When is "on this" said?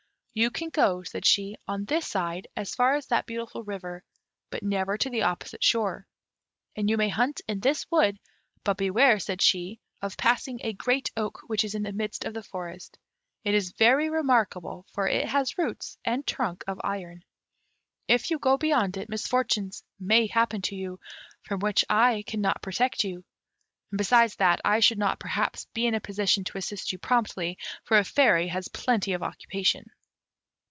1.67-2.07